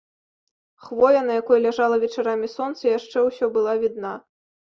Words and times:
Хвоя, 0.85 1.19
на 1.27 1.33
якой 1.41 1.61
ляжала 1.65 1.99
вечарамі 2.03 2.47
сонца, 2.55 2.83
яшчэ 2.97 3.17
ўсё 3.27 3.45
была 3.59 3.73
відна. 3.85 4.13